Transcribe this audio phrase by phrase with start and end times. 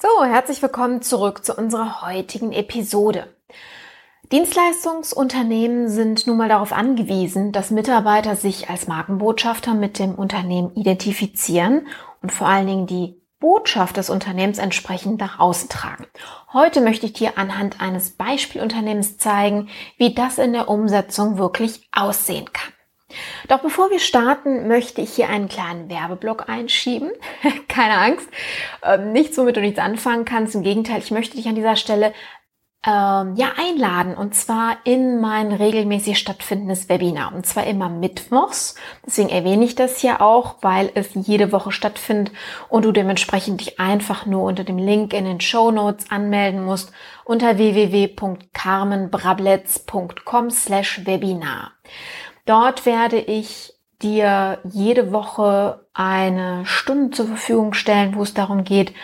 [0.00, 3.34] So, herzlich willkommen zurück zu unserer heutigen Episode.
[4.30, 11.88] Dienstleistungsunternehmen sind nun mal darauf angewiesen, dass Mitarbeiter sich als Markenbotschafter mit dem Unternehmen identifizieren
[12.22, 16.06] und vor allen Dingen die Botschaft des Unternehmens entsprechend nach außen tragen.
[16.52, 22.52] Heute möchte ich dir anhand eines Beispielunternehmens zeigen, wie das in der Umsetzung wirklich aussehen
[22.52, 22.72] kann.
[23.48, 27.10] Doch bevor wir starten, möchte ich hier einen kleinen Werbeblock einschieben.
[27.68, 28.28] Keine Angst,
[28.82, 30.54] ähm, nichts, womit du nichts anfangen kannst.
[30.54, 32.12] Im Gegenteil, ich möchte dich an dieser Stelle
[32.86, 38.76] ähm, ja einladen und zwar in mein regelmäßig stattfindendes Webinar und zwar immer mittwochs.
[39.04, 42.32] Deswegen erwähne ich das hier auch, weil es jede Woche stattfindet
[42.68, 46.92] und du dementsprechend dich einfach nur unter dem Link in den Show Notes anmelden musst
[47.24, 51.72] unter www.carmenbrabletz.com slash Webinar.
[52.48, 58.94] Dort werde ich dir jede Woche eine Stunde zur Verfügung stellen, wo es darum geht,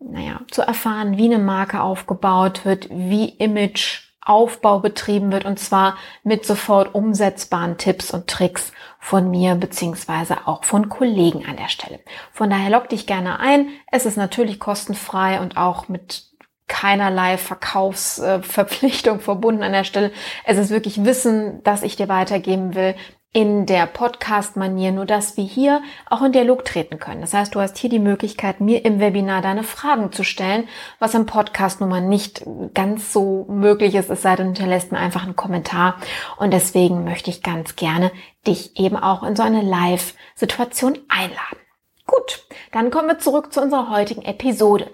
[0.00, 6.44] naja, zu erfahren, wie eine Marke aufgebaut wird, wie Imageaufbau betrieben wird und zwar mit
[6.44, 12.00] sofort umsetzbaren Tipps und Tricks von mir beziehungsweise auch von Kollegen an der Stelle.
[12.32, 13.68] Von daher log dich gerne ein.
[13.92, 16.29] Es ist natürlich kostenfrei und auch mit
[16.70, 20.12] keinerlei Verkaufsverpflichtung verbunden an der Stelle.
[20.46, 22.94] Es ist wirklich Wissen, das ich dir weitergeben will
[23.32, 27.20] in der Podcast-Manier, nur dass wir hier auch in Dialog treten können.
[27.20, 30.66] Das heißt, du hast hier die Möglichkeit, mir im Webinar deine Fragen zu stellen,
[30.98, 32.44] was im Podcast nun mal nicht
[32.74, 35.96] ganz so möglich ist, es sei denn, du hinterlässt mir einfach einen Kommentar.
[36.38, 38.10] Und deswegen möchte ich ganz gerne
[38.46, 41.58] dich eben auch in so eine Live-Situation einladen.
[42.06, 44.90] Gut, dann kommen wir zurück zu unserer heutigen Episode.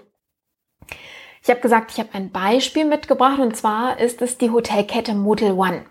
[1.47, 5.53] Ich habe gesagt, ich habe ein Beispiel mitgebracht und zwar ist es die Hotelkette Motel
[5.53, 5.85] One,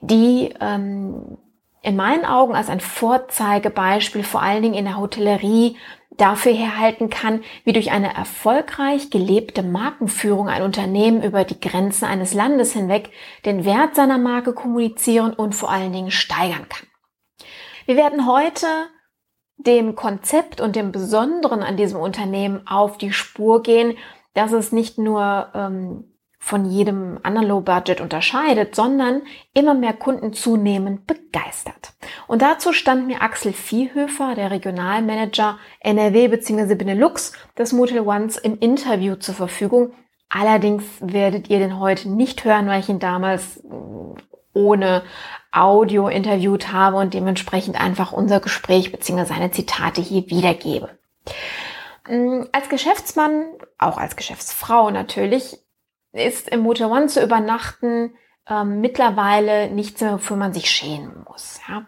[0.00, 1.38] die ähm,
[1.80, 5.76] in meinen Augen als ein Vorzeigebeispiel vor allen Dingen in der Hotellerie
[6.16, 12.34] dafür herhalten kann, wie durch eine erfolgreich gelebte Markenführung ein Unternehmen über die Grenzen eines
[12.34, 13.10] Landes hinweg
[13.44, 16.88] den Wert seiner Marke kommunizieren und vor allen Dingen steigern kann.
[17.84, 18.66] Wir werden heute
[19.56, 23.96] dem Konzept und dem Besonderen an diesem Unternehmen auf die Spur gehen,
[24.36, 26.04] dass es nicht nur ähm,
[26.38, 29.22] von jedem anderen Low Budget unterscheidet, sondern
[29.54, 31.94] immer mehr Kunden zunehmend begeistert.
[32.28, 36.74] Und dazu stand mir Axel Viehhöfer, der Regionalmanager NRW bzw.
[36.74, 39.92] Benelux des Motel Ones im Interview zur Verfügung.
[40.28, 43.70] Allerdings werdet ihr den heute nicht hören, weil ich ihn damals äh,
[44.52, 45.02] ohne
[45.50, 49.24] Audio interviewt habe und dementsprechend einfach unser Gespräch bzw.
[49.24, 50.90] seine Zitate hier wiedergebe.
[52.08, 53.46] Mm, als Geschäftsmann,
[53.78, 55.58] auch als Geschäftsfrau natürlich,
[56.12, 58.14] ist im Motel One zu übernachten
[58.48, 61.60] ähm, mittlerweile nichts mehr, wofür man sich schämen muss.
[61.68, 61.84] Ja.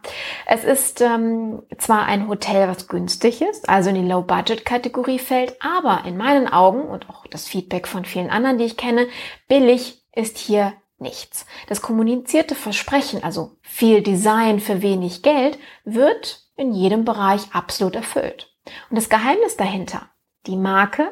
[0.47, 6.05] Es ist ähm, zwar ein Hotel, was günstig ist, also in die Low-Budget-Kategorie fällt, aber
[6.05, 9.07] in meinen Augen und auch das Feedback von vielen anderen, die ich kenne,
[9.47, 11.47] billig ist hier nichts.
[11.69, 18.53] Das kommunizierte Versprechen, also viel Design für wenig Geld, wird in jedem Bereich absolut erfüllt.
[18.91, 20.11] Und das Geheimnis dahinter,
[20.49, 21.11] die Marke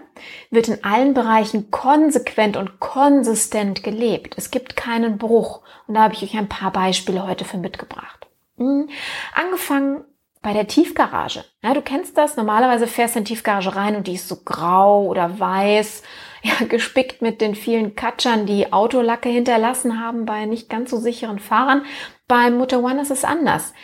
[0.51, 4.35] wird in allen Bereichen konsequent und konsistent gelebt.
[4.37, 5.63] Es gibt keinen Bruch.
[5.87, 8.27] Und da habe ich euch ein paar Beispiele heute für mitgebracht.
[8.57, 8.89] Mhm.
[9.35, 10.05] Angefangen
[10.43, 11.45] bei der Tiefgarage.
[11.63, 12.37] Ja, du kennst das.
[12.37, 16.03] Normalerweise fährst du in die Tiefgarage rein und die ist so grau oder weiß,
[16.43, 21.39] ja, gespickt mit den vielen Katschern, die Autolacke hinterlassen haben bei nicht ganz so sicheren
[21.39, 21.85] Fahrern.
[22.29, 23.75] Beim Motor One ist es anders.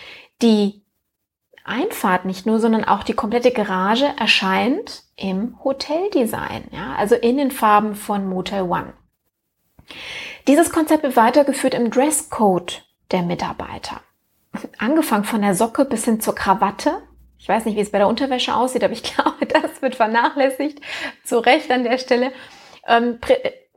[0.41, 0.82] Die
[1.65, 7.51] Einfahrt nicht nur, sondern auch die komplette Garage erscheint im Hoteldesign, ja, also in den
[7.53, 8.95] Farben von Motel One.
[10.49, 14.01] Dieses Konzept wird weitergeführt im Dresscode der Mitarbeiter.
[14.79, 17.03] Angefangen von der Socke bis hin zur Krawatte.
[17.39, 20.81] Ich weiß nicht, wie es bei der Unterwäsche aussieht, aber ich glaube, das wird vernachlässigt.
[21.25, 22.33] Zu Recht an der Stelle.
[22.87, 23.19] Ähm,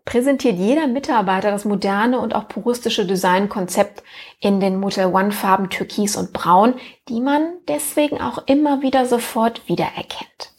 [0.06, 4.04] präsentiert jeder Mitarbeiter das moderne und auch puristische Designkonzept
[4.40, 6.76] in den Motel One Farben Türkis und Braun,
[7.10, 10.52] die man deswegen auch immer wieder sofort wiedererkennt.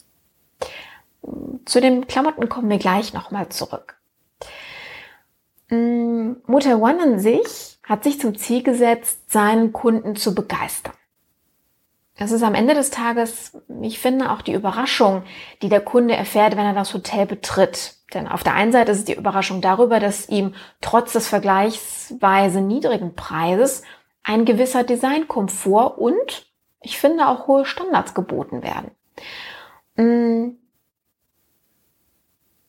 [1.65, 3.97] Zu den Klamotten kommen wir gleich nochmal zurück.
[5.69, 10.93] Mm, Motel One an sich hat sich zum Ziel gesetzt, seinen Kunden zu begeistern.
[12.19, 15.23] Es ist am Ende des Tages, ich finde, auch die Überraschung,
[15.61, 17.95] die der Kunde erfährt, wenn er das Hotel betritt.
[18.13, 22.61] Denn auf der einen Seite ist es die Überraschung darüber, dass ihm trotz des vergleichsweise
[22.61, 23.83] niedrigen Preises
[24.23, 28.91] ein gewisser Designkomfort und ich finde auch hohe Standards geboten werden.
[29.95, 30.57] Mm.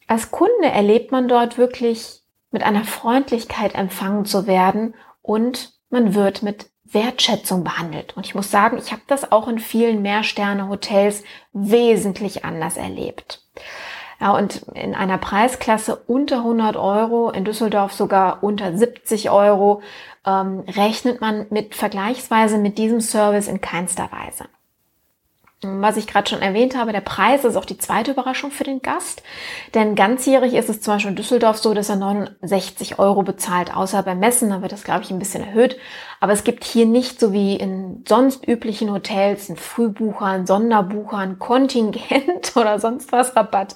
[0.07, 6.43] Als Kunde erlebt man dort wirklich mit einer Freundlichkeit empfangen zu werden und man wird
[6.43, 8.17] mit Wertschätzung behandelt.
[8.17, 13.43] Und ich muss sagen, ich habe das auch in vielen Mehrsterne-Hotels wesentlich anders erlebt.
[14.21, 19.83] Ja, und in einer Preisklasse unter 100 Euro, in Düsseldorf sogar unter 70 Euro,
[20.27, 24.47] ähm, rechnet man mit vergleichsweise mit diesem Service in keinster Weise.
[25.63, 28.81] Was ich gerade schon erwähnt habe, der Preis ist auch die zweite Überraschung für den
[28.81, 29.25] Gast.
[29.75, 34.05] Denn ganzjährig ist es zum Beispiel in Düsseldorf so, dass er 69 Euro bezahlt, außer
[34.05, 35.77] beim Messen, da wird das, glaube ich, ein bisschen erhöht.
[36.21, 41.17] Aber es gibt hier nicht so wie in sonst üblichen Hotels ein Frühbucher, ein Sonderbucher,
[41.17, 43.75] ein Kontingent oder sonst was Rabatt.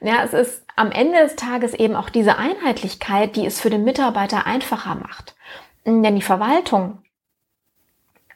[0.00, 3.84] Ja, es ist am Ende des Tages eben auch diese Einheitlichkeit, die es für den
[3.84, 5.34] Mitarbeiter einfacher macht.
[5.84, 7.02] Denn die Verwaltung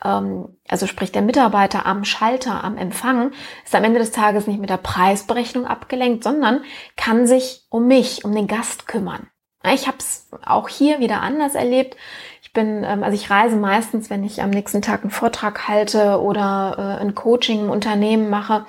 [0.04, 3.32] also sprich der Mitarbeiter am Schalter, am Empfang,
[3.64, 6.62] ist am Ende des Tages nicht mit der Preisberechnung abgelenkt, sondern
[6.96, 9.28] kann sich um mich, um den Gast kümmern.
[9.72, 11.96] Ich habe es auch hier wieder anders erlebt.
[12.42, 16.20] Ich bin, ähm, also ich reise meistens, wenn ich am nächsten Tag einen Vortrag halte
[16.20, 18.66] oder äh, ein Coaching im Unternehmen mache,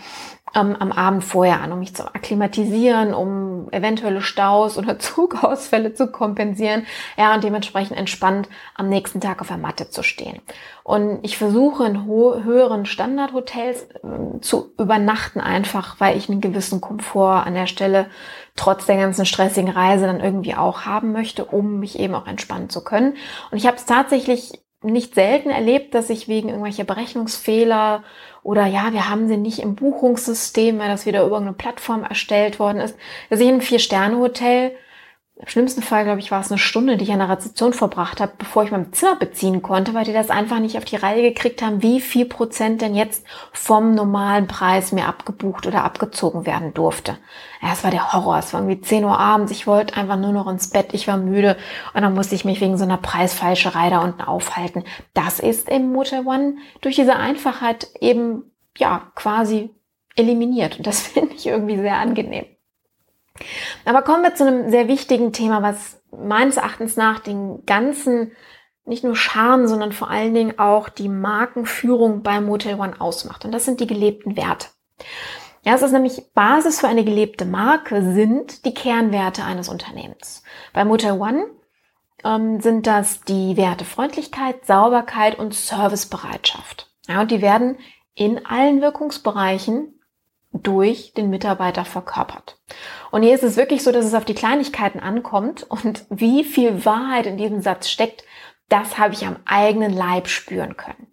[0.55, 6.07] ähm, am Abend vorher an, um mich zu akklimatisieren, um eventuelle Staus oder Zugausfälle zu
[6.07, 6.85] kompensieren,
[7.17, 10.41] ja, und dementsprechend entspannt am nächsten Tag auf der Matte zu stehen.
[10.83, 17.45] Und ich versuche in höheren Standardhotels äh, zu übernachten einfach, weil ich einen gewissen Komfort
[17.45, 18.07] an der Stelle
[18.55, 22.69] trotz der ganzen stressigen Reise dann irgendwie auch haben möchte, um mich eben auch entspannen
[22.69, 23.15] zu können.
[23.51, 24.53] Und ich habe es tatsächlich
[24.85, 28.03] nicht selten erlebt, dass ich wegen irgendwelcher Berechnungsfehler
[28.45, 32.59] oder ja, wir haben sie nicht im Buchungssystem, weil das wieder über eine Plattform erstellt
[32.59, 32.95] worden ist,
[33.31, 34.71] dass ich in einem Vier-Sterne-Hotel
[35.37, 38.21] im schlimmsten Fall, glaube ich, war es eine Stunde, die ich an der Rezeption verbracht
[38.21, 41.21] habe, bevor ich mein Zimmer beziehen konnte, weil die das einfach nicht auf die Reihe
[41.21, 46.73] gekriegt haben, wie viel Prozent denn jetzt vom normalen Preis mir abgebucht oder abgezogen werden
[46.73, 47.17] durfte.
[47.61, 48.37] Ja, es war der Horror.
[48.37, 49.51] Es war irgendwie 10 Uhr abends.
[49.51, 50.93] Ich wollte einfach nur noch ins Bett.
[50.93, 51.57] Ich war müde.
[51.93, 54.85] Und dann musste ich mich wegen so einer Preisfalscherei da unten aufhalten.
[55.13, 59.69] Das ist im Motel One durch diese Einfachheit eben, ja, quasi
[60.15, 60.77] eliminiert.
[60.77, 62.45] Und das finde ich irgendwie sehr angenehm.
[63.83, 68.31] Aber kommen wir zu einem sehr wichtigen Thema, was meines Erachtens nach den ganzen,
[68.85, 73.45] nicht nur Charme, sondern vor allen Dingen auch die Markenführung bei Motel One ausmacht.
[73.45, 74.67] Und das sind die gelebten Werte.
[75.63, 80.43] Ja, es ist nämlich Basis für eine gelebte Marke sind die Kernwerte eines Unternehmens.
[80.73, 81.47] Bei Motel One
[82.23, 86.91] ähm, sind das die Werte Freundlichkeit, Sauberkeit und Servicebereitschaft.
[87.07, 87.77] Ja, und die werden
[88.13, 89.94] in allen Wirkungsbereichen
[90.63, 92.57] durch den Mitarbeiter verkörpert.
[93.11, 96.85] Und hier ist es wirklich so, dass es auf die Kleinigkeiten ankommt und wie viel
[96.85, 98.23] Wahrheit in diesem Satz steckt,
[98.67, 101.07] das habe ich am eigenen Leib spüren können.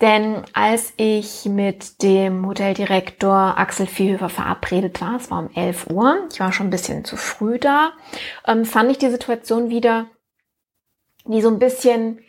[0.00, 6.28] Denn als ich mit dem Hoteldirektor Axel Viehhöfer verabredet war, es war um 11 Uhr,
[6.32, 7.92] ich war schon ein bisschen zu früh da,
[8.46, 10.06] ähm, fand ich die Situation wieder
[11.26, 12.20] die so ein bisschen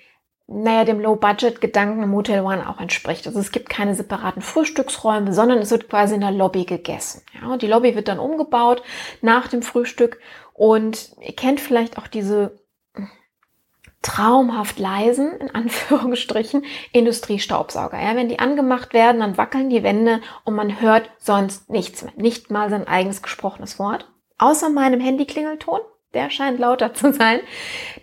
[0.48, 3.26] naja, dem Low-Budget-Gedanken im Motel One auch entspricht.
[3.26, 7.24] Also es gibt keine separaten Frühstücksräume, sondern es wird quasi in der Lobby gegessen.
[7.34, 8.84] Ja, und die Lobby wird dann umgebaut
[9.22, 10.20] nach dem Frühstück
[10.54, 12.60] und ihr kennt vielleicht auch diese
[14.04, 18.00] traumhaft leisen, in Anführungsstrichen, Industriestaubsauger.
[18.00, 22.14] Ja, wenn die angemacht werden, dann wackeln die Wände und man hört sonst nichts mehr.
[22.16, 24.08] Nicht mal sein eigenes gesprochenes Wort.
[24.38, 25.80] Außer meinem Handy-Klingelton
[26.16, 27.40] der scheint lauter zu sein.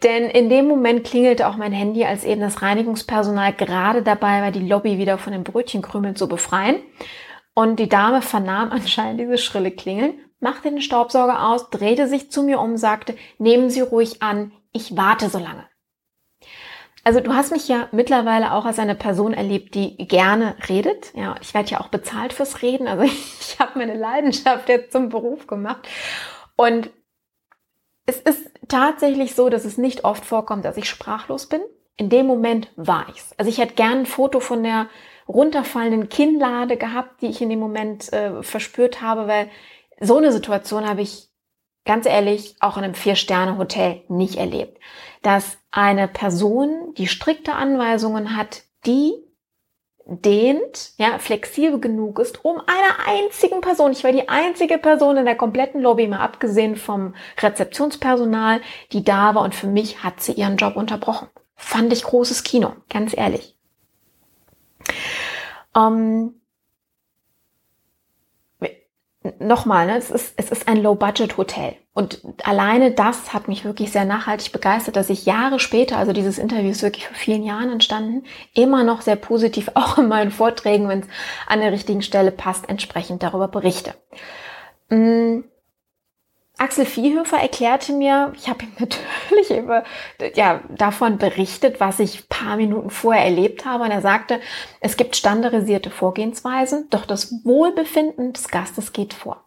[0.02, 4.52] Denn in dem Moment klingelte auch mein Handy, als eben das Reinigungspersonal gerade dabei war,
[4.52, 6.76] die Lobby wieder von den Brötchenkrümeln zu befreien.
[7.54, 12.42] Und die Dame vernahm anscheinend dieses schrille Klingeln, machte den Staubsauger aus, drehte sich zu
[12.42, 15.66] mir um, sagte, nehmen Sie ruhig an, ich warte so lange.
[17.04, 21.12] Also du hast mich ja mittlerweile auch als eine Person erlebt, die gerne redet.
[21.14, 22.86] Ja, ich werde ja auch bezahlt fürs Reden.
[22.86, 23.02] Also
[23.40, 25.88] ich habe meine Leidenschaft jetzt zum Beruf gemacht.
[26.56, 26.90] Und
[28.06, 31.60] es ist tatsächlich so, dass es nicht oft vorkommt, dass ich sprachlos bin.
[31.96, 33.32] In dem Moment war ich's.
[33.36, 34.88] Also ich hätte gern ein Foto von der
[35.28, 39.48] runterfallenden Kinnlade gehabt, die ich in dem Moment äh, verspürt habe, weil
[40.00, 41.28] so eine Situation habe ich
[41.84, 44.78] ganz ehrlich auch in einem Vier-Sterne-Hotel nicht erlebt.
[45.22, 49.12] Dass eine Person, die strikte Anweisungen hat, die
[50.20, 55.24] dehnt, ja, flexibel genug ist, um einer einzigen Person, ich war die einzige Person in
[55.24, 58.60] der kompletten Lobby, mal abgesehen vom Rezeptionspersonal,
[58.92, 61.28] die da war und für mich hat sie ihren Job unterbrochen.
[61.56, 63.56] Fand ich großes Kino, ganz ehrlich.
[65.76, 66.41] Ähm,
[69.38, 71.74] nochmal, ne, es, ist, es ist ein Low-Budget-Hotel.
[71.94, 76.38] Und alleine das hat mich wirklich sehr nachhaltig begeistert, dass ich Jahre später, also dieses
[76.38, 78.24] Interview ist wirklich vor vielen Jahren entstanden,
[78.54, 81.08] immer noch sehr positiv, auch in meinen Vorträgen, wenn es
[81.46, 83.94] an der richtigen Stelle passt, entsprechend darüber berichte.
[84.88, 85.40] Mm,
[86.62, 89.82] Axel Viehhöfer erklärte mir, ich habe ihm natürlich über,
[90.34, 93.82] ja, davon berichtet, was ich paar Minuten vorher erlebt habe.
[93.82, 94.40] Und er sagte,
[94.80, 99.44] es gibt standardisierte Vorgehensweisen, doch das Wohlbefinden des Gastes geht vor.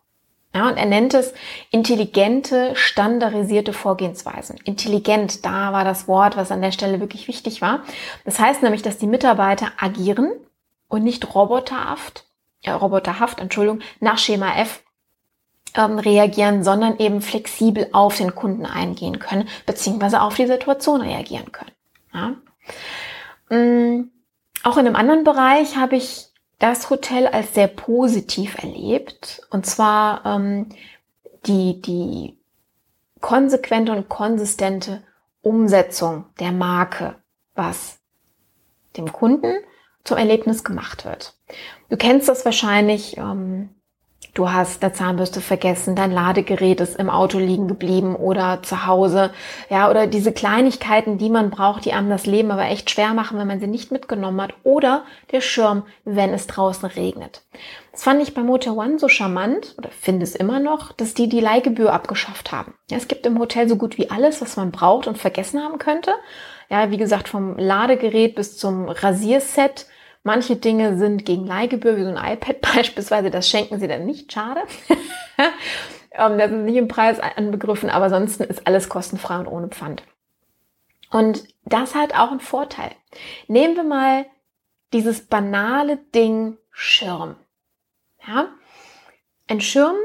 [0.54, 1.34] Ja, und er nennt es
[1.72, 4.58] intelligente, standardisierte Vorgehensweisen.
[4.66, 7.84] Intelligent, da war das Wort, was an der Stelle wirklich wichtig war.
[8.26, 10.32] Das heißt nämlich, dass die Mitarbeiter agieren
[10.90, 12.26] und nicht roboterhaft,
[12.64, 14.82] äh, roboterhaft, Entschuldigung, nach Schema F
[15.76, 21.52] ähm, reagieren, sondern eben flexibel auf den Kunden eingehen können, beziehungsweise auf die Situation reagieren
[21.52, 21.72] können.
[22.14, 22.36] Ja?
[23.50, 24.12] Ähm,
[24.64, 26.28] auch in einem anderen Bereich habe ich
[26.60, 29.42] das Hotel als sehr positiv erlebt.
[29.50, 30.70] Und zwar ähm,
[31.46, 32.38] die, die
[33.22, 35.04] konsequente und konsistente
[35.42, 37.16] Umsetzung der Marke,
[37.54, 38.00] was
[38.98, 39.54] dem Kunden
[40.04, 41.36] zum Erlebnis gemacht wird.
[41.90, 43.75] Du kennst das wahrscheinlich, ähm,
[44.34, 49.32] du hast eine Zahnbürste vergessen, dein Ladegerät ist im Auto liegen geblieben oder zu Hause,
[49.70, 53.38] ja, oder diese Kleinigkeiten, die man braucht, die einem das Leben aber echt schwer machen,
[53.38, 57.44] wenn man sie nicht mitgenommen hat, oder der Schirm, wenn es draußen regnet.
[57.92, 61.30] Das fand ich bei Motel One so charmant, oder finde es immer noch, dass die
[61.30, 62.74] die Leihgebühr abgeschafft haben.
[62.90, 65.78] Ja, es gibt im Hotel so gut wie alles, was man braucht und vergessen haben
[65.78, 66.12] könnte.
[66.70, 69.86] Ja, wie gesagt, vom Ladegerät bis zum Rasierset,
[70.28, 74.34] Manche Dinge sind gegen Leihgebühr, wie so ein iPad beispielsweise, das schenken sie dann nicht,
[74.34, 74.62] schade.
[76.12, 80.02] ähm, das ist nicht im Preis anbegriffen, aber ansonsten ist alles kostenfrei und ohne Pfand.
[81.12, 82.92] Und das hat auch einen Vorteil.
[83.48, 84.26] Nehmen wir mal
[84.94, 87.36] dieses banale Ding Schirm.
[88.28, 88.48] Ja?
[89.48, 89.96] Ein Schirm,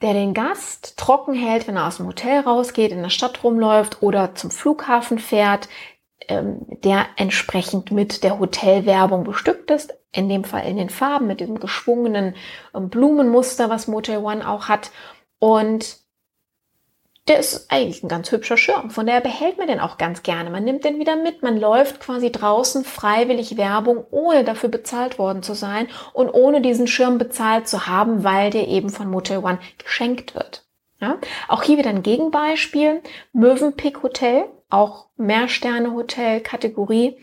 [0.00, 4.00] der den Gast trocken hält, wenn er aus dem Hotel rausgeht, in der Stadt rumläuft
[4.00, 5.68] oder zum Flughafen fährt,
[6.30, 9.94] ähm, der entsprechend mit der Hotelwerbung bestückt ist.
[10.12, 12.34] In dem Fall in den Farben mit diesem geschwungenen
[12.74, 14.90] ähm, Blumenmuster, was Motel One auch hat.
[15.38, 15.98] Und
[17.28, 18.90] der ist eigentlich ein ganz hübscher Schirm.
[18.90, 20.50] Von daher behält man den auch ganz gerne.
[20.50, 21.42] Man nimmt den wieder mit.
[21.42, 26.86] Man läuft quasi draußen freiwillig Werbung, ohne dafür bezahlt worden zu sein und ohne diesen
[26.86, 30.64] Schirm bezahlt zu haben, weil der eben von Motel One geschenkt wird.
[31.00, 31.18] Ja?
[31.48, 33.02] Auch hier wieder ein Gegenbeispiel.
[33.32, 37.18] Mövenpick Hotel auch Mehrsterne-Hotel-Kategorie.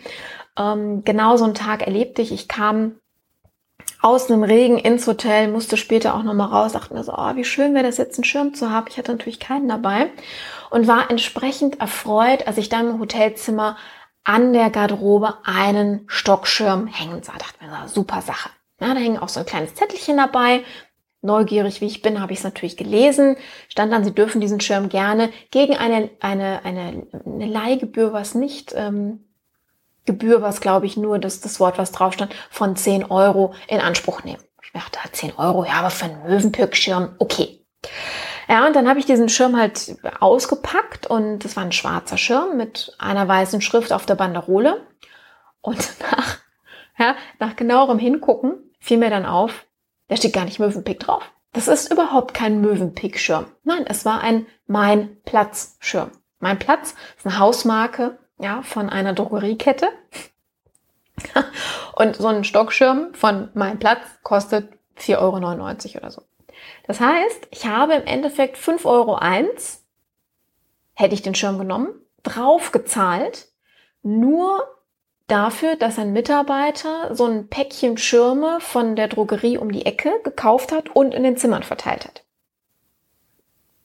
[0.58, 2.32] Ähm, genau so einen Tag erlebte ich.
[2.32, 3.00] Ich kam
[4.02, 7.44] aus einem Regen ins Hotel, musste später auch nochmal raus, dachte mir so, oh, wie
[7.44, 8.88] schön wäre das jetzt, einen Schirm zu haben.
[8.90, 10.12] Ich hatte natürlich keinen dabei
[10.70, 13.78] und war entsprechend erfreut, als ich dann im Hotelzimmer
[14.24, 17.38] an der Garderobe einen Stockschirm hängen sah.
[17.38, 18.50] Dachte mir so, super Sache.
[18.80, 20.64] Ja, da hing auch so ein kleines Zettelchen dabei
[21.22, 23.38] neugierig wie ich bin, habe ich es natürlich gelesen,
[23.70, 28.74] stand dann, Sie dürfen diesen Schirm gerne gegen eine, eine, eine, eine Leihgebühr, was nicht
[28.76, 29.24] ähm,
[30.06, 33.80] Gebühr, was glaube ich nur das, das Wort, was drauf stand, von 10 Euro in
[33.80, 34.42] Anspruch nehmen.
[34.64, 37.64] Ich dachte, 10 Euro, ja, aber für einen Möwenpirkschirm, okay.
[38.48, 42.56] Ja, und dann habe ich diesen Schirm halt ausgepackt und es war ein schwarzer Schirm
[42.56, 44.88] mit einer weißen Schrift auf der Banderole.
[45.62, 45.78] Und
[46.12, 46.38] nach,
[46.98, 49.66] ja, nach genauerem Hingucken fiel mir dann auf,
[50.08, 51.24] da steht gar nicht Möwenpick drauf.
[51.54, 53.46] Das ist überhaupt kein Möwenpick-Schirm.
[53.64, 56.12] Nein, es war ein Mein Platz-Schirm.
[56.40, 59.90] Mein Platz ist eine Hausmarke ja, von einer Drogeriekette.
[61.96, 65.18] Und so ein Stockschirm von Mein Platz kostet 4,99
[65.96, 66.22] Euro oder so.
[66.86, 69.20] Das heißt, ich habe im Endeffekt 5,01 Euro,
[70.94, 71.90] hätte ich den Schirm genommen,
[72.24, 73.48] draufgezahlt,
[74.04, 74.64] nur
[75.28, 80.72] dafür, dass ein Mitarbeiter so ein Päckchen Schirme von der Drogerie um die Ecke gekauft
[80.72, 82.24] hat und in den Zimmern verteilt hat.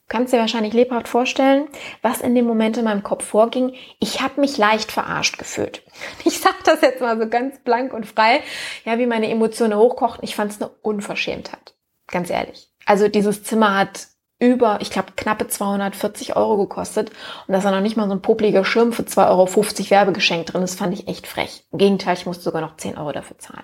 [0.09, 1.67] Kannst dir wahrscheinlich lebhaft vorstellen,
[2.01, 3.73] was in dem Moment in meinem Kopf vorging.
[3.99, 5.81] Ich habe mich leicht verarscht gefühlt.
[6.25, 8.41] Ich sage das jetzt mal so ganz blank und frei,
[8.85, 10.23] ja, wie meine Emotionen hochkochten.
[10.23, 11.73] Ich fand es eine Unverschämtheit,
[12.07, 12.69] ganz ehrlich.
[12.85, 14.07] Also dieses Zimmer hat
[14.43, 17.11] über, ich glaube, knappe 240 Euro gekostet.
[17.47, 20.63] Und dass da noch nicht mal so ein popliger Schirm für 2,50 Euro Werbegeschenk drin
[20.63, 21.63] ist, fand ich echt frech.
[21.71, 23.63] Im Gegenteil, ich musste sogar noch 10 Euro dafür zahlen.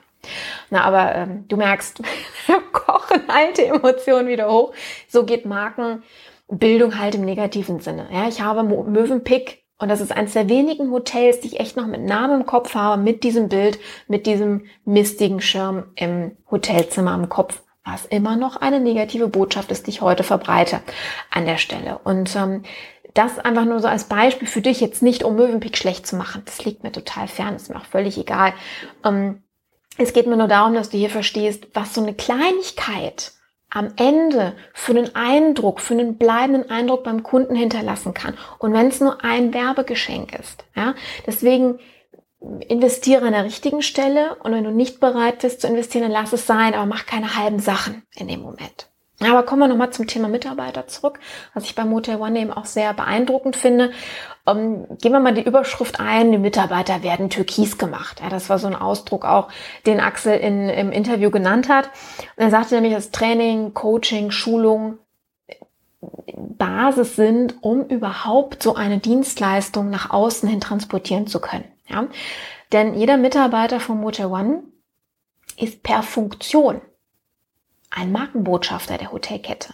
[0.69, 2.01] Na, aber ähm, du merkst,
[2.71, 4.73] kochen alte Emotionen wieder hoch.
[5.09, 8.07] So geht Markenbildung halt im negativen Sinne.
[8.11, 11.87] Ja, ich habe Mövenpick und das ist eines der wenigen Hotels, die ich echt noch
[11.87, 17.27] mit Namen im Kopf habe, mit diesem Bild, mit diesem mistigen Schirm im Hotelzimmer im
[17.27, 20.81] Kopf was immer noch eine negative Botschaft ist, die ich heute verbreite
[21.31, 21.99] an der Stelle.
[22.03, 22.63] Und ähm,
[23.13, 26.43] das einfach nur so als Beispiel für dich, jetzt nicht um Möwenpick schlecht zu machen.
[26.45, 28.53] Das liegt mir total fern, ist mir auch völlig egal.
[29.03, 29.43] Ähm,
[29.97, 33.33] es geht mir nur darum, dass du hier verstehst, was so eine Kleinigkeit
[33.69, 38.35] am Ende für einen Eindruck, für einen bleibenden Eindruck beim Kunden hinterlassen kann.
[38.57, 40.65] Und wenn es nur ein Werbegeschenk ist.
[40.75, 40.95] Ja,
[41.27, 41.79] deswegen
[42.67, 46.33] investiere an der richtigen Stelle und wenn du nicht bereit bist zu investieren, dann lass
[46.33, 48.89] es sein, aber mach keine halben Sachen in dem Moment.
[49.21, 51.19] Aber kommen wir nochmal zum Thema Mitarbeiter zurück,
[51.53, 53.91] was ich beim Motel One eben auch sehr beeindruckend finde.
[54.45, 58.21] Um, ähm, gehen wir mal die Überschrift ein, die Mitarbeiter werden türkis gemacht.
[58.23, 59.49] Ja, das war so ein Ausdruck auch,
[59.85, 61.89] den Axel in, im Interview genannt hat.
[62.37, 64.99] Und er sagte nämlich, dass Training, Coaching, Schulung
[66.57, 71.65] Basis sind, um überhaupt so eine Dienstleistung nach außen hin transportieren zu können.
[71.89, 72.07] Ja?
[72.71, 74.63] Denn jeder Mitarbeiter von Motel One
[75.57, 76.81] ist per Funktion
[77.89, 79.73] ein Markenbotschafter der Hotelkette.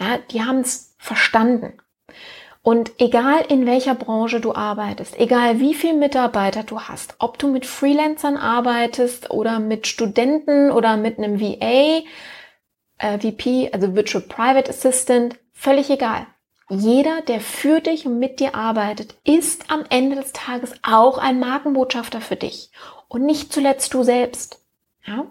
[0.00, 1.78] Ja, die haben es verstanden.
[2.62, 7.48] Und egal in welcher Branche du arbeitest, egal wie viele Mitarbeiter du hast, ob du
[7.48, 12.02] mit Freelancern arbeitest oder mit Studenten oder mit einem VA,
[12.98, 16.26] äh, VP, also Virtual Private Assistant, völlig egal.
[16.68, 21.38] Jeder, der für dich und mit dir arbeitet, ist am Ende des Tages auch ein
[21.38, 22.72] Markenbotschafter für dich.
[23.08, 24.64] Und nicht zuletzt du selbst.
[25.06, 25.26] Ja?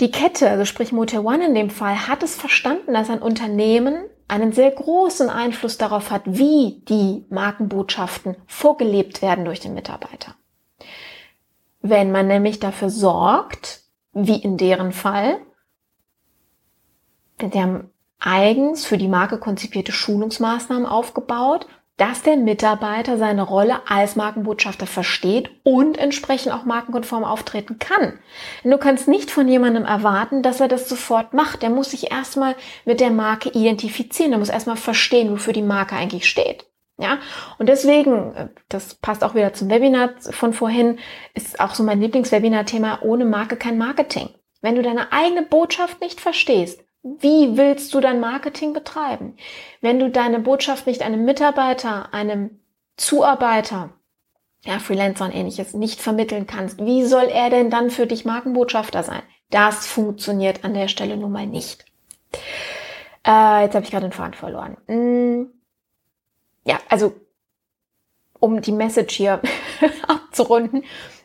[0.00, 4.04] Die Kette, also sprich Motel One in dem Fall, hat es verstanden, dass ein Unternehmen
[4.26, 10.34] einen sehr großen Einfluss darauf hat, wie die Markenbotschaften vorgelebt werden durch den Mitarbeiter.
[11.80, 15.38] Wenn man nämlich dafür sorgt, wie in deren Fall,
[17.40, 17.84] der
[18.24, 25.50] eigens für die Marke konzipierte Schulungsmaßnahmen aufgebaut, dass der Mitarbeiter seine Rolle als Markenbotschafter versteht
[25.62, 28.18] und entsprechend auch markenkonform auftreten kann.
[28.64, 31.62] Du kannst nicht von jemandem erwarten, dass er das sofort macht.
[31.62, 34.32] Der muss sich erstmal mit der Marke identifizieren.
[34.32, 36.66] Der muss erstmal verstehen, wofür die Marke eigentlich steht.
[36.96, 37.18] Ja,
[37.58, 40.98] und deswegen, äh, das passt auch wieder zum Webinar von vorhin,
[41.34, 44.28] ist auch so mein Lieblingswebinar-Thema, ohne Marke kein Marketing.
[44.62, 49.36] Wenn du deine eigene Botschaft nicht verstehst, wie willst du dein Marketing betreiben?
[49.82, 52.58] Wenn du deine Botschaft nicht einem Mitarbeiter, einem
[52.96, 53.90] Zuarbeiter,
[54.64, 59.02] ja, Freelancer und ähnliches nicht vermitteln kannst, wie soll er denn dann für dich Markenbotschafter
[59.02, 59.22] sein?
[59.50, 61.84] Das funktioniert an der Stelle nun mal nicht.
[63.26, 64.78] Äh, jetzt habe ich gerade den Faden verloren.
[64.86, 65.50] Hm,
[66.64, 67.14] ja, also
[68.40, 69.42] um die Message hier
[70.08, 70.84] abzurunden,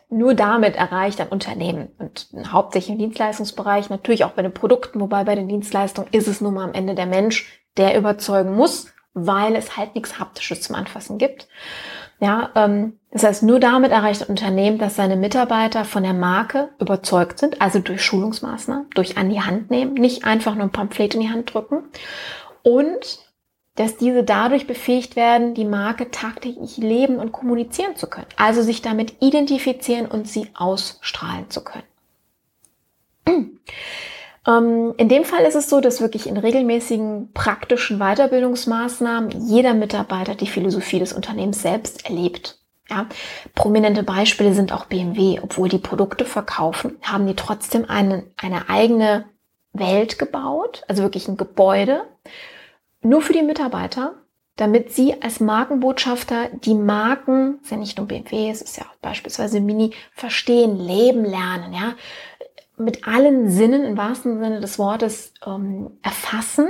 [0.10, 5.24] nur damit erreicht ein Unternehmen und hauptsächlich im Dienstleistungsbereich, natürlich auch bei den Produkten, wobei
[5.24, 9.56] bei den Dienstleistungen ist es nun mal am Ende der Mensch, der überzeugen muss, weil
[9.56, 11.48] es halt nichts Haptisches zum Anfassen gibt.
[12.20, 16.70] Ja, ähm, das heißt, nur damit erreicht ein Unternehmen, dass seine Mitarbeiter von der Marke
[16.80, 21.16] überzeugt sind, also durch Schulungsmaßnahmen, durch an die Hand nehmen, nicht einfach nur ein Pamphlet
[21.16, 21.84] in die Hand drücken
[22.64, 23.20] und
[23.80, 28.28] dass diese dadurch befähigt werden, die Marke tagtäglich leben und kommunizieren zu können.
[28.36, 31.86] Also sich damit identifizieren und sie ausstrahlen zu können.
[34.48, 40.34] Ähm, in dem Fall ist es so, dass wirklich in regelmäßigen praktischen Weiterbildungsmaßnahmen jeder Mitarbeiter
[40.34, 42.58] die Philosophie des Unternehmens selbst erlebt.
[42.90, 43.06] Ja,
[43.54, 45.42] prominente Beispiele sind auch BMW.
[45.44, 49.26] Obwohl die Produkte verkaufen, haben die trotzdem eine, eine eigene
[49.74, 52.04] Welt gebaut, also wirklich ein Gebäude,
[53.02, 54.14] nur für die Mitarbeiter,
[54.56, 58.96] damit sie als Markenbotschafter die Marken, ist ja nicht nur BMW, es ist ja auch
[59.02, 61.96] beispielsweise Mini, verstehen, leben lernen, ja,
[62.78, 66.68] mit allen Sinnen im wahrsten Sinne des Wortes ähm, erfassen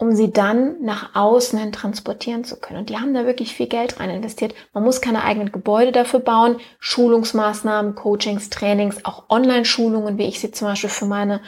[0.00, 2.78] um sie dann nach außen hin transportieren zu können.
[2.80, 4.54] Und die haben da wirklich viel Geld rein investiert.
[4.72, 6.56] Man muss keine eigenen Gebäude dafür bauen.
[6.78, 11.42] Schulungsmaßnahmen, Coachings, Trainings, auch Online-Schulungen, wie ich sie zum Beispiel für meine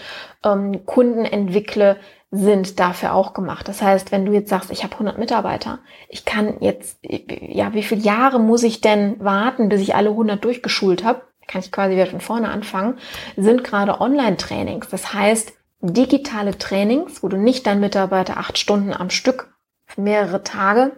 [0.45, 1.97] ähm, Kunden entwickle,
[2.35, 3.69] sind dafür auch gemacht.
[3.69, 7.83] Das heißt, wenn du jetzt sagst, ich habe 100 Mitarbeiter, ich kann jetzt, ja, wie
[7.83, 11.23] viele Jahre muss ich denn warten, bis ich alle 100 durchgeschult habe?
[11.47, 12.99] Kann ich quasi wieder von vorne anfangen,
[13.37, 14.89] sind gerade Online-Trainings.
[14.89, 19.53] Das heißt, digitale Trainings, wo du nicht deinen Mitarbeiter acht Stunden am Stück
[19.85, 20.93] für mehrere Tage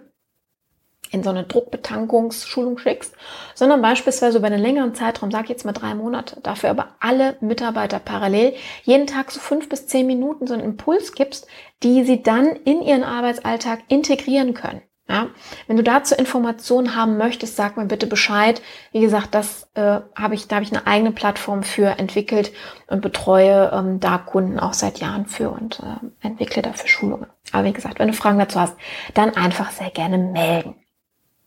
[1.14, 3.14] in so eine Druckbetankungsschulung schickst,
[3.54, 8.00] sondern beispielsweise über einen längeren Zeitraum, sag jetzt mal drei Monate, dafür aber alle Mitarbeiter
[8.00, 11.46] parallel jeden Tag so fünf bis zehn Minuten so einen Impuls gibst,
[11.82, 14.82] die sie dann in ihren Arbeitsalltag integrieren können.
[15.06, 15.26] Ja,
[15.66, 18.62] wenn du dazu Informationen haben möchtest, sag mir bitte Bescheid.
[18.90, 22.52] Wie gesagt, das äh, habe ich, da habe ich eine eigene Plattform für entwickelt
[22.86, 27.26] und betreue ähm, da Kunden auch seit Jahren für und äh, entwickle dafür Schulungen.
[27.52, 28.76] Aber wie gesagt, wenn du Fragen dazu hast,
[29.12, 30.74] dann einfach sehr gerne melden.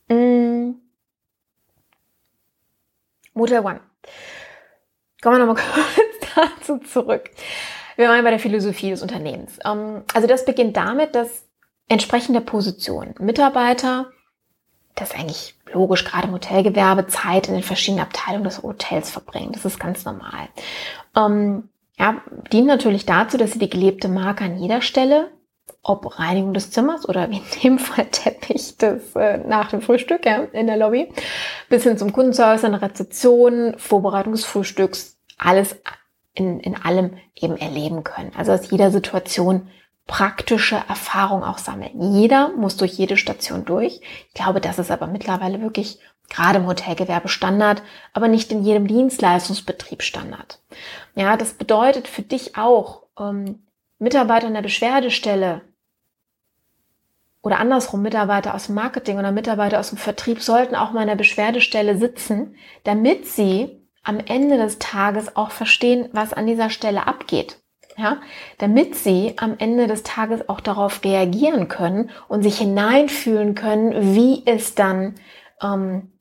[0.09, 0.75] Mm.
[3.33, 3.79] Motel One.
[5.21, 7.29] Kommen wir nochmal kurz dazu zurück.
[7.95, 9.59] Wir waren bei der Philosophie des Unternehmens.
[9.65, 11.45] Ähm, also das beginnt damit, dass
[11.89, 13.15] entsprechende Position.
[13.19, 14.11] Mitarbeiter,
[14.95, 19.51] das ist eigentlich logisch, gerade im Hotelgewerbe, Zeit in den verschiedenen Abteilungen des Hotels verbringen.
[19.51, 20.49] Das ist ganz normal.
[21.15, 25.31] Ähm, ja, dient natürlich dazu, dass sie die gelebte Marke an jeder Stelle,
[25.81, 30.43] ob Reinigung des Zimmers oder in dem Fall Teppich des, äh, nach dem Frühstück ja,
[30.51, 31.09] in der Lobby,
[31.69, 35.77] bis hin zum Kundenservice, der Rezeption, Vorbereitung des Frühstücks, alles
[36.33, 38.31] in, in allem eben erleben können.
[38.37, 39.69] Also aus jeder Situation
[40.05, 42.13] praktische Erfahrung auch sammeln.
[42.13, 44.01] Jeder muss durch jede Station durch.
[44.29, 47.81] Ich glaube, das ist aber mittlerweile wirklich gerade im Hotelgewerbe Standard,
[48.13, 50.59] aber nicht in jedem Dienstleistungsbetrieb Standard.
[51.15, 53.66] Ja, das bedeutet für dich auch, ähm,
[53.99, 55.61] Mitarbeiter in der Beschwerdestelle
[57.41, 61.07] oder andersrum Mitarbeiter aus dem Marketing oder Mitarbeiter aus dem Vertrieb sollten auch mal in
[61.07, 67.07] der Beschwerdestelle sitzen, damit sie am Ende des Tages auch verstehen, was an dieser Stelle
[67.07, 67.59] abgeht
[67.97, 68.21] ja,
[68.59, 74.43] damit sie am Ende des Tages auch darauf reagieren können und sich hineinfühlen können, wie
[74.45, 75.15] es dann,
[75.61, 76.11] ähm,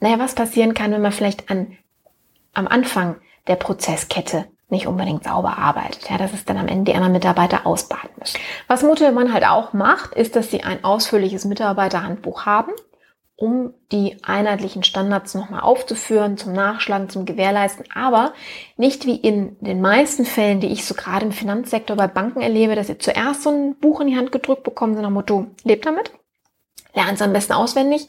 [0.00, 1.78] naja, was passieren kann, wenn man vielleicht an,
[2.52, 6.10] am Anfang der Prozesskette nicht unbedingt sauber arbeitet.
[6.10, 8.38] Ja, dass es dann am Ende die anderen Mitarbeiter ausbaden müssen.
[8.66, 12.72] Was Motelmann halt auch macht, ist, dass sie ein ausführliches Mitarbeiterhandbuch haben
[13.42, 18.34] um die einheitlichen Standards nochmal aufzuführen, zum Nachschlagen, zum Gewährleisten, aber
[18.76, 22.76] nicht wie in den meisten Fällen, die ich so gerade im Finanzsektor bei Banken erlebe,
[22.76, 25.86] dass ihr zuerst so ein Buch in die Hand gedrückt bekommt, so nach Motto, lebt
[25.86, 26.12] damit,
[26.94, 28.06] lernt es am besten auswendig.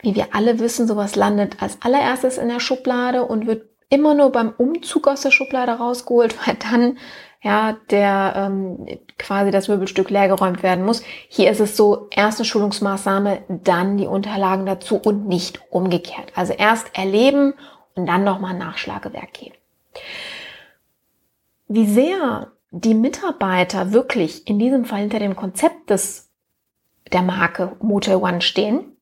[0.00, 4.30] Wie wir alle wissen, sowas landet als allererstes in der Schublade und wird immer nur
[4.30, 6.98] beim Umzug aus der Schublade rausgeholt, weil dann
[7.44, 8.86] ja, der ähm,
[9.18, 11.02] quasi das Möbelstück leergeräumt werden muss.
[11.28, 16.32] Hier ist es so, erste Schulungsmaßnahme, dann die Unterlagen dazu und nicht umgekehrt.
[16.34, 17.52] Also erst erleben
[17.94, 19.56] und dann nochmal Nachschlagewerk geben.
[21.68, 26.30] Wie sehr die Mitarbeiter wirklich in diesem Fall hinter dem Konzept des,
[27.12, 28.96] der Marke Motel One stehen,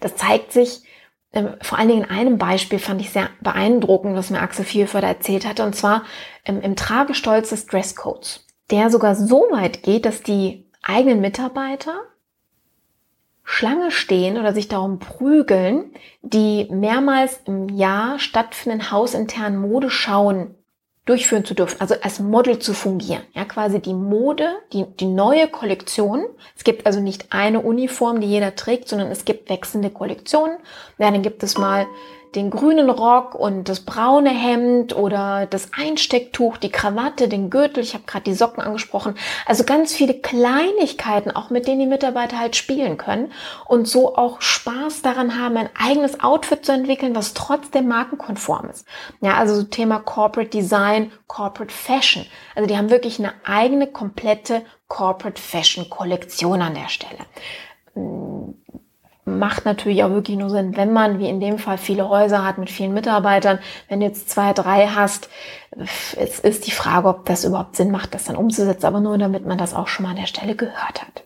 [0.00, 0.84] das zeigt sich
[1.62, 5.46] vor allen Dingen in einem Beispiel fand ich sehr beeindruckend, was mir Axel Vielförder erzählt
[5.46, 6.04] hatte, und zwar
[6.44, 11.94] ähm, im Tragestolz des Dresscodes, der sogar so weit geht, dass die eigenen Mitarbeiter
[13.42, 15.92] Schlange stehen oder sich darum prügeln,
[16.22, 20.54] die mehrmals im Jahr stattfindenden hausinternen Modeschauen
[21.06, 23.22] durchführen zu dürfen, also als Model zu fungieren.
[23.34, 26.24] Ja, quasi die Mode, die, die neue Kollektion.
[26.56, 30.56] Es gibt also nicht eine Uniform, die jeder trägt, sondern es gibt wechselnde Kollektionen.
[30.98, 31.86] Ja, dann gibt es mal
[32.34, 37.94] den grünen Rock und das braune Hemd oder das Einstecktuch, die Krawatte, den Gürtel, ich
[37.94, 39.14] habe gerade die Socken angesprochen.
[39.46, 43.32] Also ganz viele Kleinigkeiten, auch mit denen die Mitarbeiter halt spielen können
[43.66, 48.86] und so auch Spaß daran haben, ein eigenes Outfit zu entwickeln, was trotzdem markenkonform ist.
[49.20, 52.26] Ja, also so Thema Corporate Design, Corporate Fashion.
[52.54, 57.18] Also die haben wirklich eine eigene komplette Corporate Fashion Kollektion an der Stelle
[59.24, 62.58] macht natürlich auch wirklich nur Sinn, wenn man, wie in dem Fall, viele Häuser hat
[62.58, 63.58] mit vielen Mitarbeitern.
[63.88, 65.28] Wenn du jetzt zwei, drei hast,
[66.16, 69.46] es ist die Frage, ob das überhaupt Sinn macht, das dann umzusetzen, aber nur damit
[69.46, 71.24] man das auch schon mal an der Stelle gehört hat.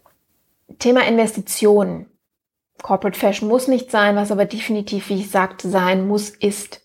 [0.78, 2.06] Thema Investitionen.
[2.82, 6.80] Corporate Fashion muss nicht sein, was aber definitiv, wie ich sagte, sein muss, ist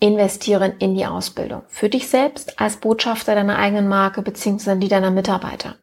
[0.00, 1.62] investieren in die Ausbildung.
[1.68, 5.76] Für dich selbst als Botschafter deiner eigenen Marke beziehungsweise die deiner Mitarbeiter.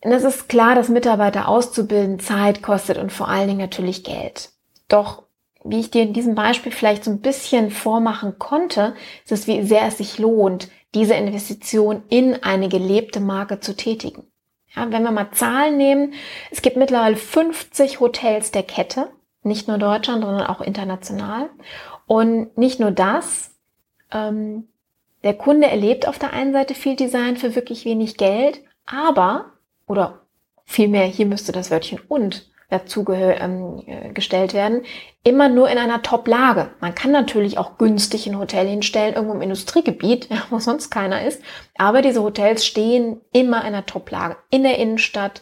[0.00, 4.50] Es ist klar, dass Mitarbeiter auszubilden Zeit kostet und vor allen Dingen natürlich Geld.
[4.88, 5.24] Doch
[5.64, 9.62] wie ich dir in diesem Beispiel vielleicht so ein bisschen vormachen konnte, ist es, wie
[9.62, 14.24] sehr es sich lohnt, diese Investition in eine gelebte Marke zu tätigen.
[14.74, 16.14] Ja, wenn wir mal Zahlen nehmen,
[16.50, 19.08] es gibt mittlerweile 50 Hotels der Kette,
[19.42, 21.50] nicht nur Deutschland, sondern auch international.
[22.06, 23.50] Und nicht nur das,
[24.12, 24.68] ähm,
[25.24, 29.52] der Kunde erlebt auf der einen Seite viel Design für wirklich wenig Geld, aber,
[29.88, 30.20] oder
[30.64, 34.82] vielmehr, hier müsste das Wörtchen und dazu ähm, äh, gestellt werden,
[35.24, 36.70] immer nur in einer Top-Lage.
[36.80, 41.42] Man kann natürlich auch günstig ein Hotel hinstellen, irgendwo im Industriegebiet, wo sonst keiner ist.
[41.78, 44.36] Aber diese Hotels stehen immer in einer Top-Lage.
[44.50, 45.40] In der Innenstadt,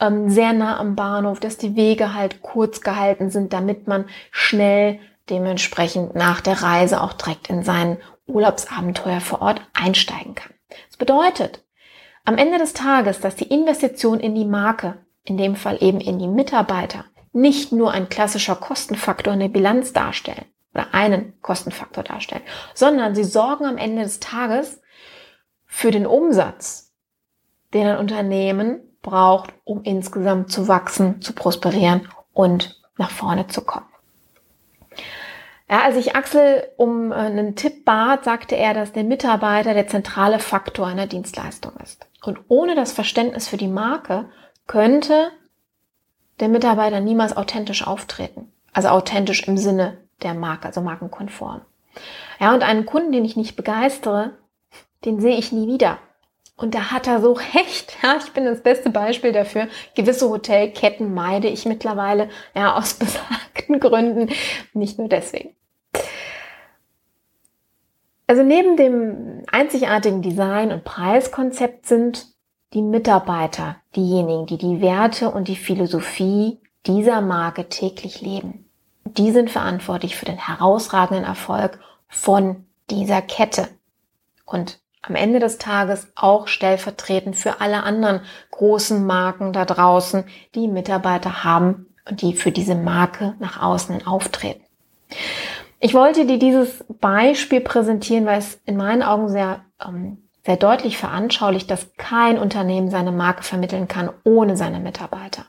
[0.00, 5.00] ähm, sehr nah am Bahnhof, dass die Wege halt kurz gehalten sind, damit man schnell
[5.30, 10.52] dementsprechend nach der Reise auch direkt in sein Urlaubsabenteuer vor Ort einsteigen kann.
[10.88, 11.64] Das bedeutet,
[12.28, 16.18] am Ende des Tages, dass die Investition in die Marke in dem Fall eben in
[16.18, 22.42] die Mitarbeiter, nicht nur ein klassischer Kostenfaktor in der Bilanz darstellen oder einen Kostenfaktor darstellen,
[22.74, 24.82] sondern sie sorgen am Ende des Tages
[25.64, 26.92] für den Umsatz,
[27.72, 33.87] den ein Unternehmen braucht, um insgesamt zu wachsen, zu prosperieren und nach vorne zu kommen.
[35.70, 39.86] Ja, als ich Axel um äh, einen Tipp bat, sagte er, dass der Mitarbeiter der
[39.86, 42.06] zentrale Faktor einer Dienstleistung ist.
[42.24, 44.26] Und ohne das Verständnis für die Marke
[44.66, 45.30] könnte
[46.40, 48.52] der Mitarbeiter niemals authentisch auftreten.
[48.72, 51.62] Also authentisch im Sinne der Marke, also markenkonform.
[52.38, 54.38] Ja, und einen Kunden, den ich nicht begeistere,
[55.04, 55.98] den sehe ich nie wieder.
[56.56, 57.96] Und da hat er so recht.
[58.02, 59.68] Ja, ich bin das beste Beispiel dafür.
[59.94, 64.30] Gewisse Hotelketten meide ich mittlerweile, ja, aus besagten Gründen.
[64.72, 65.54] Nicht nur deswegen.
[68.28, 72.26] Also neben dem einzigartigen Design und Preiskonzept sind
[72.74, 78.66] die Mitarbeiter diejenigen, die die Werte und die Philosophie dieser Marke täglich leben.
[79.04, 83.66] Die sind verantwortlich für den herausragenden Erfolg von dieser Kette.
[84.44, 90.68] Und am Ende des Tages auch stellvertretend für alle anderen großen Marken da draußen, die
[90.68, 94.64] Mitarbeiter haben und die für diese Marke nach außen auftreten.
[95.80, 100.96] Ich wollte dir dieses Beispiel präsentieren, weil es in meinen Augen sehr ähm, sehr deutlich
[100.96, 105.44] veranschaulicht, dass kein Unternehmen seine Marke vermitteln kann ohne seine Mitarbeiter.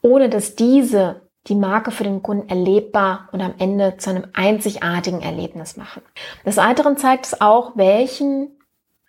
[0.00, 5.20] Ohne dass diese die Marke für den Kunden erlebbar und am Ende zu einem einzigartigen
[5.20, 6.00] Erlebnis machen.
[6.46, 8.48] Des Weiteren zeigt es auch, welchen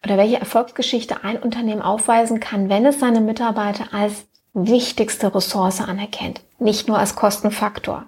[0.03, 6.41] oder welche Erfolgsgeschichte ein Unternehmen aufweisen kann, wenn es seine Mitarbeiter als wichtigste Ressource anerkennt,
[6.59, 8.07] nicht nur als Kostenfaktor.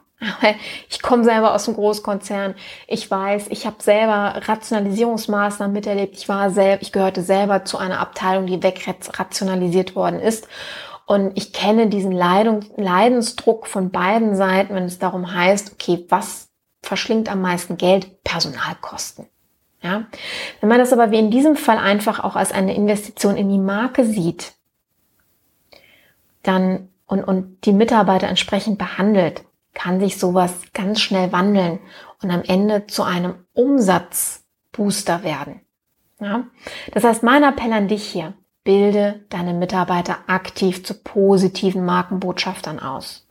[0.89, 2.55] Ich komme selber aus einem Großkonzern.
[2.87, 6.17] Ich weiß, ich habe selber Rationalisierungsmaßnahmen miterlebt.
[6.17, 10.47] Ich war selber, ich gehörte selber zu einer Abteilung, die wegrationalisiert worden ist.
[11.05, 16.49] Und ich kenne diesen Leidung, Leidensdruck von beiden Seiten, wenn es darum heißt, okay, was
[16.81, 18.23] verschlingt am meisten Geld?
[18.23, 19.27] Personalkosten.
[19.81, 20.07] Ja?
[20.59, 23.59] Wenn man das aber wie in diesem Fall einfach auch als eine Investition in die
[23.59, 24.53] Marke sieht,
[26.43, 29.43] dann und, und die Mitarbeiter entsprechend behandelt,
[29.77, 31.79] kann sich sowas ganz schnell wandeln
[32.23, 35.61] und am Ende zu einem Umsatzbooster werden.
[36.19, 36.47] Ja?
[36.93, 43.27] Das heißt, mein Appell an dich hier, bilde deine Mitarbeiter aktiv zu positiven Markenbotschaftern aus.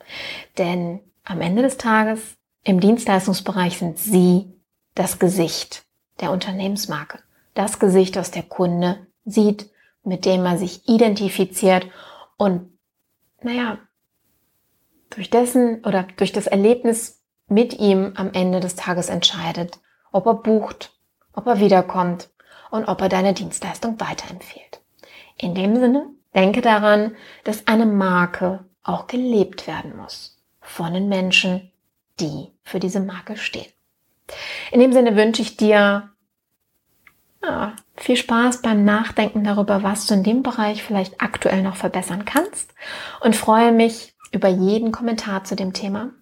[0.57, 4.55] Denn am Ende des Tages im Dienstleistungsbereich sind sie
[4.95, 5.85] das Gesicht
[6.21, 7.19] der Unternehmensmarke.
[7.55, 9.69] Das Gesicht, das der Kunde sieht,
[10.05, 11.89] mit dem er sich identifiziert
[12.39, 12.71] und
[13.43, 13.79] naja,
[15.17, 19.81] durch dessen oder durch das Erlebnis mit ihm am Ende des Tages entscheidet,
[20.13, 20.93] ob er bucht,
[21.33, 22.31] ob er wiederkommt
[22.71, 24.81] und ob er deine Dienstleistung weiterempfiehlt.
[25.39, 31.73] In dem Sinne, denke daran, dass eine Marke auch gelebt werden muss von den Menschen,
[32.21, 33.73] die für diese Marke stehen.
[34.71, 36.11] In dem Sinne wünsche ich dir
[37.43, 42.25] ja, viel Spaß beim Nachdenken darüber, was du in dem Bereich vielleicht aktuell noch verbessern
[42.25, 42.75] kannst
[43.21, 46.13] und freue mich über jeden Kommentar zu dem Thema.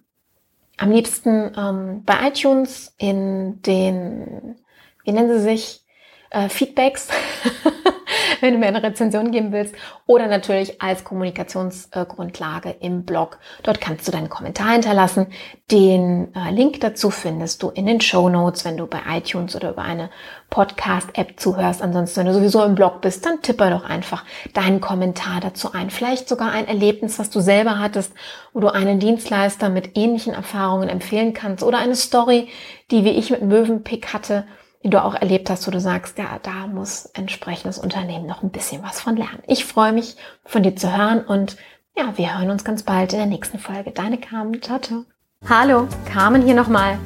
[0.77, 4.55] Am liebsten ähm, bei iTunes in den,
[5.03, 5.85] wie nennen sie sich,
[6.31, 7.09] äh, Feedbacks.
[8.41, 9.75] wenn du mir eine Rezension geben willst.
[10.05, 13.37] Oder natürlich als Kommunikationsgrundlage im Blog.
[13.63, 15.27] Dort kannst du deinen Kommentar hinterlassen.
[15.71, 19.71] Den äh, Link dazu findest du in den Show Notes, wenn du bei iTunes oder
[19.71, 20.09] über eine
[20.49, 21.81] Podcast-App zuhörst.
[21.81, 25.89] Ansonsten, wenn du sowieso im Blog bist, dann tippe doch einfach deinen Kommentar dazu ein.
[25.89, 28.13] Vielleicht sogar ein Erlebnis, was du selber hattest,
[28.53, 32.47] wo du einen Dienstleister mit ähnlichen Erfahrungen empfehlen kannst oder eine Story,
[32.91, 34.45] die wie ich mit Möwenpick hatte,
[34.85, 38.51] die du auch erlebt hast, wo du sagst, ja, da muss entsprechendes Unternehmen noch ein
[38.51, 39.41] bisschen was von lernen.
[39.47, 41.57] Ich freue mich, von dir zu hören und
[41.97, 43.89] ja, wir hören uns ganz bald in der nächsten Folge.
[43.89, 44.61] Deine Carmen.
[44.61, 45.05] Ciao, ciao.
[45.49, 46.99] Hallo, Carmen hier nochmal.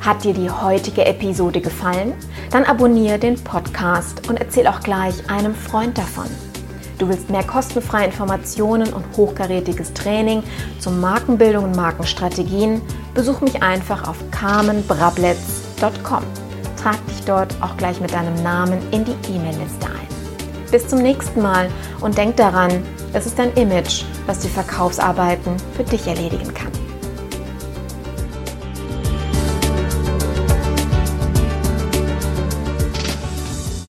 [0.00, 2.14] Hat dir die heutige Episode gefallen?
[2.50, 6.30] Dann abonniere den Podcast und erzähl auch gleich einem Freund davon.
[6.96, 10.42] Du willst mehr kostenfreie Informationen und hochkarätiges Training
[10.78, 12.80] zur Markenbildung und Markenstrategien?
[13.12, 16.41] Besuch mich einfach auf carmenbrabletz.com.
[16.82, 20.08] Trag dich dort auch gleich mit deinem Namen in die E-Mail-Liste ein.
[20.72, 25.84] Bis zum nächsten Mal und denk daran, es ist dein Image, was die Verkaufsarbeiten für
[25.84, 26.81] dich erledigen kann.